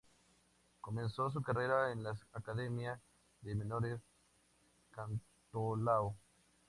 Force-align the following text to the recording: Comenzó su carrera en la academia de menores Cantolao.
Comenzó 0.81 1.29
su 1.29 1.43
carrera 1.43 1.91
en 1.91 2.01
la 2.01 2.17
academia 2.33 2.99
de 3.41 3.53
menores 3.53 4.01
Cantolao. 4.89 6.15